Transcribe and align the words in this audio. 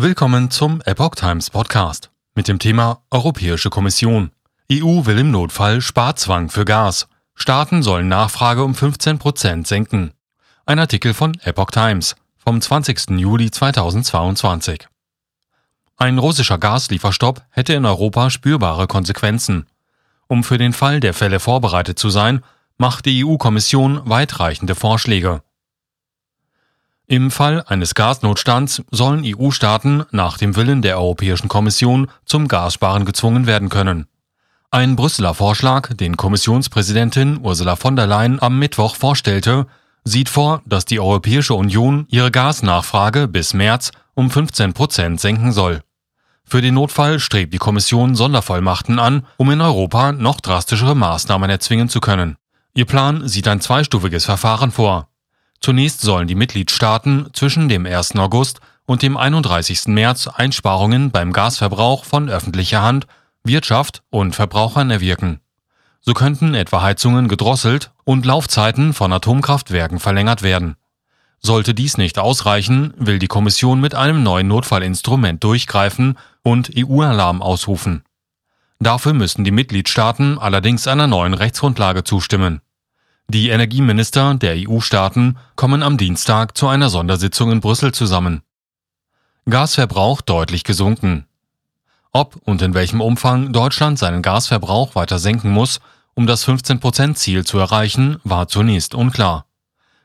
Willkommen 0.00 0.48
zum 0.52 0.80
Epoch 0.82 1.16
Times 1.16 1.50
Podcast 1.50 2.12
mit 2.36 2.46
dem 2.46 2.60
Thema 2.60 3.02
Europäische 3.10 3.68
Kommission. 3.68 4.30
EU 4.70 5.04
will 5.06 5.18
im 5.18 5.32
Notfall 5.32 5.80
Sparzwang 5.80 6.50
für 6.50 6.64
Gas. 6.64 7.08
Staaten 7.34 7.82
sollen 7.82 8.06
Nachfrage 8.06 8.62
um 8.62 8.76
15 8.76 9.18
Prozent 9.18 9.66
senken. 9.66 10.12
Ein 10.66 10.78
Artikel 10.78 11.14
von 11.14 11.36
Epoch 11.42 11.72
Times 11.72 12.14
vom 12.36 12.60
20. 12.60 13.18
Juli 13.18 13.50
2022. 13.50 14.86
Ein 15.96 16.18
russischer 16.18 16.58
Gaslieferstopp 16.58 17.42
hätte 17.50 17.72
in 17.72 17.84
Europa 17.84 18.30
spürbare 18.30 18.86
Konsequenzen. 18.86 19.66
Um 20.28 20.44
für 20.44 20.58
den 20.58 20.74
Fall 20.74 21.00
der 21.00 21.12
Fälle 21.12 21.40
vorbereitet 21.40 21.98
zu 21.98 22.08
sein, 22.08 22.44
macht 22.76 23.04
die 23.04 23.24
EU-Kommission 23.24 24.08
weitreichende 24.08 24.76
Vorschläge. 24.76 25.42
Im 27.10 27.30
Fall 27.30 27.64
eines 27.66 27.94
Gasnotstands 27.94 28.82
sollen 28.90 29.22
EU-Staaten 29.24 30.04
nach 30.10 30.36
dem 30.36 30.56
Willen 30.56 30.82
der 30.82 30.98
Europäischen 30.98 31.48
Kommission 31.48 32.10
zum 32.26 32.48
Gassparen 32.48 33.06
gezwungen 33.06 33.46
werden 33.46 33.70
können. 33.70 34.06
Ein 34.70 34.94
Brüsseler 34.94 35.32
Vorschlag, 35.32 35.94
den 35.94 36.18
Kommissionspräsidentin 36.18 37.40
Ursula 37.42 37.76
von 37.76 37.96
der 37.96 38.06
Leyen 38.06 38.42
am 38.42 38.58
Mittwoch 38.58 38.94
vorstellte, 38.94 39.66
sieht 40.04 40.28
vor, 40.28 40.60
dass 40.66 40.84
die 40.84 41.00
Europäische 41.00 41.54
Union 41.54 42.04
ihre 42.10 42.30
Gasnachfrage 42.30 43.26
bis 43.26 43.54
März 43.54 43.90
um 44.12 44.30
15 44.30 44.74
Prozent 44.74 45.18
senken 45.18 45.52
soll. 45.52 45.80
Für 46.44 46.60
den 46.60 46.74
Notfall 46.74 47.20
strebt 47.20 47.54
die 47.54 47.58
Kommission 47.58 48.16
Sondervollmachten 48.16 48.98
an, 48.98 49.24
um 49.38 49.50
in 49.50 49.62
Europa 49.62 50.12
noch 50.12 50.42
drastischere 50.42 50.94
Maßnahmen 50.94 51.48
erzwingen 51.48 51.88
zu 51.88 52.00
können. 52.00 52.36
Ihr 52.74 52.84
Plan 52.84 53.26
sieht 53.26 53.48
ein 53.48 53.62
zweistufiges 53.62 54.26
Verfahren 54.26 54.72
vor. 54.72 55.08
Zunächst 55.60 56.00
sollen 56.00 56.28
die 56.28 56.34
Mitgliedstaaten 56.34 57.28
zwischen 57.32 57.68
dem 57.68 57.84
1. 57.86 58.16
August 58.16 58.60
und 58.86 59.02
dem 59.02 59.16
31. 59.16 59.88
März 59.88 60.28
Einsparungen 60.28 61.10
beim 61.10 61.32
Gasverbrauch 61.32 62.04
von 62.04 62.28
öffentlicher 62.28 62.82
Hand, 62.82 63.06
Wirtschaft 63.44 64.02
und 64.10 64.34
Verbrauchern 64.34 64.90
erwirken. 64.90 65.40
So 66.00 66.14
könnten 66.14 66.54
etwa 66.54 66.82
Heizungen 66.82 67.28
gedrosselt 67.28 67.90
und 68.04 68.24
Laufzeiten 68.24 68.94
von 68.94 69.12
Atomkraftwerken 69.12 69.98
verlängert 69.98 70.42
werden. 70.42 70.76
Sollte 71.40 71.74
dies 71.74 71.98
nicht 71.98 72.18
ausreichen, 72.18 72.94
will 72.96 73.18
die 73.18 73.28
Kommission 73.28 73.80
mit 73.80 73.94
einem 73.94 74.22
neuen 74.22 74.48
Notfallinstrument 74.48 75.42
durchgreifen 75.44 76.18
und 76.42 76.70
EU-Alarm 76.76 77.42
ausrufen. 77.42 78.04
Dafür 78.80 79.12
müssen 79.12 79.44
die 79.44 79.50
Mitgliedstaaten 79.50 80.38
allerdings 80.38 80.86
einer 80.86 81.06
neuen 81.06 81.34
Rechtsgrundlage 81.34 82.04
zustimmen. 82.04 82.60
Die 83.30 83.50
Energieminister 83.50 84.36
der 84.36 84.54
EU-Staaten 84.56 85.36
kommen 85.54 85.82
am 85.82 85.98
Dienstag 85.98 86.56
zu 86.56 86.66
einer 86.66 86.88
Sondersitzung 86.88 87.52
in 87.52 87.60
Brüssel 87.60 87.92
zusammen. 87.92 88.40
Gasverbrauch 89.44 90.22
deutlich 90.22 90.64
gesunken. 90.64 91.26
Ob 92.10 92.36
und 92.46 92.62
in 92.62 92.72
welchem 92.72 93.02
Umfang 93.02 93.52
Deutschland 93.52 93.98
seinen 93.98 94.22
Gasverbrauch 94.22 94.94
weiter 94.94 95.18
senken 95.18 95.50
muss, 95.50 95.80
um 96.14 96.26
das 96.26 96.48
15%-Ziel 96.48 97.44
zu 97.44 97.58
erreichen, 97.58 98.18
war 98.24 98.48
zunächst 98.48 98.94
unklar. 98.94 99.44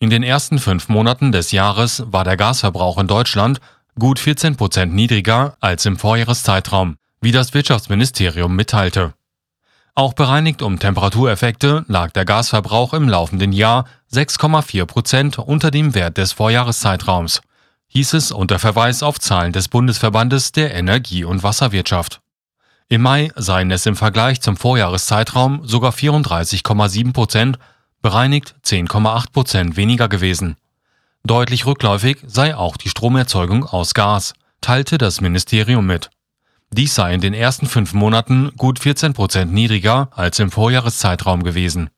In 0.00 0.10
den 0.10 0.24
ersten 0.24 0.58
fünf 0.58 0.88
Monaten 0.88 1.30
des 1.30 1.52
Jahres 1.52 2.02
war 2.06 2.24
der 2.24 2.36
Gasverbrauch 2.36 2.98
in 2.98 3.06
Deutschland 3.06 3.60
gut 3.96 4.18
14% 4.18 4.86
niedriger 4.86 5.56
als 5.60 5.86
im 5.86 5.98
Vorjahreszeitraum, 5.98 6.96
wie 7.20 7.30
das 7.30 7.54
Wirtschaftsministerium 7.54 8.56
mitteilte. 8.56 9.14
Auch 9.96 10.14
bereinigt 10.14 10.60
um 10.60 10.80
Temperatureffekte 10.80 11.84
lag 11.86 12.10
der 12.10 12.24
Gasverbrauch 12.24 12.94
im 12.94 13.08
laufenden 13.08 13.52
Jahr 13.52 13.84
6,4 14.12 14.86
Prozent 14.86 15.38
unter 15.38 15.70
dem 15.70 15.94
Wert 15.94 16.18
des 16.18 16.32
Vorjahreszeitraums, 16.32 17.42
hieß 17.86 18.14
es 18.14 18.32
unter 18.32 18.58
Verweis 18.58 19.04
auf 19.04 19.20
Zahlen 19.20 19.52
des 19.52 19.68
Bundesverbandes 19.68 20.50
der 20.50 20.74
Energie- 20.74 21.22
und 21.22 21.44
Wasserwirtschaft. 21.44 22.20
Im 22.88 23.02
Mai 23.02 23.30
seien 23.36 23.70
es 23.70 23.86
im 23.86 23.94
Vergleich 23.94 24.40
zum 24.40 24.56
Vorjahreszeitraum 24.56 25.60
sogar 25.64 25.92
34,7 25.92 27.12
Prozent, 27.12 27.58
bereinigt 28.02 28.56
10,8 28.64 29.32
Prozent 29.32 29.76
weniger 29.76 30.08
gewesen. 30.08 30.56
Deutlich 31.22 31.66
rückläufig 31.66 32.18
sei 32.26 32.56
auch 32.56 32.76
die 32.76 32.88
Stromerzeugung 32.88 33.64
aus 33.64 33.94
Gas, 33.94 34.34
teilte 34.60 34.98
das 34.98 35.20
Ministerium 35.20 35.86
mit. 35.86 36.10
Dies 36.76 36.96
sei 36.96 37.14
in 37.14 37.20
den 37.20 37.34
ersten 37.34 37.66
fünf 37.66 37.92
Monaten 37.92 38.50
gut 38.56 38.80
14 38.80 39.12
Prozent 39.12 39.52
niedriger 39.52 40.08
als 40.10 40.40
im 40.40 40.50
Vorjahreszeitraum 40.50 41.44
gewesen. 41.44 41.88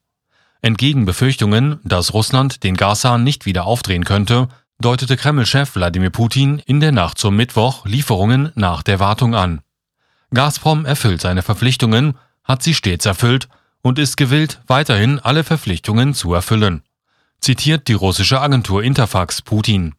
Entgegen 0.60 1.06
Befürchtungen, 1.06 1.80
dass 1.82 2.12
Russland 2.12 2.62
den 2.62 2.76
Gashahn 2.76 3.24
nicht 3.24 3.46
wieder 3.46 3.64
aufdrehen 3.64 4.04
könnte, 4.04 4.48
deutete 4.78 5.16
Kreml-Chef 5.16 5.74
Wladimir 5.76 6.10
Putin 6.10 6.58
in 6.66 6.80
der 6.80 6.92
Nacht 6.92 7.16
zum 7.16 7.36
Mittwoch 7.36 7.86
Lieferungen 7.86 8.52
nach 8.54 8.82
der 8.82 9.00
Wartung 9.00 9.34
an. 9.34 9.62
Gazprom 10.34 10.84
erfüllt 10.84 11.22
seine 11.22 11.40
Verpflichtungen, 11.40 12.18
hat 12.44 12.62
sie 12.62 12.74
stets 12.74 13.06
erfüllt 13.06 13.48
und 13.80 13.98
ist 13.98 14.18
gewillt, 14.18 14.60
weiterhin 14.66 15.20
alle 15.20 15.42
Verpflichtungen 15.42 16.12
zu 16.12 16.34
erfüllen. 16.34 16.82
Zitiert 17.40 17.88
die 17.88 17.94
russische 17.94 18.42
Agentur 18.42 18.82
Interfax 18.82 19.40
Putin. 19.40 19.94